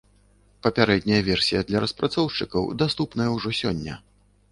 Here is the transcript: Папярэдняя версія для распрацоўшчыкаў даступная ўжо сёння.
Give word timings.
Папярэдняя 0.67 1.19
версія 1.27 1.61
для 1.67 1.81
распрацоўшчыкаў 1.83 2.63
даступная 2.83 3.29
ўжо 3.35 3.49
сёння. 3.61 3.99